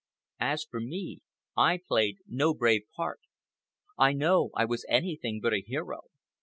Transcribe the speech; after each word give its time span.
As 0.39 0.63
for 0.63 0.79
me, 0.79 1.19
I 1.55 1.77
played 1.87 2.17
no 2.27 2.55
brave 2.55 2.85
part. 2.95 3.19
I 3.99 4.13
know 4.13 4.49
I 4.55 4.65
was 4.65 4.83
anything 4.89 5.39
but 5.39 5.53
a 5.53 5.61
hero. 5.61 6.05